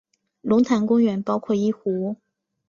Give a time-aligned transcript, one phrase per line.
[0.41, 2.19] 龙潭公园包括一湖。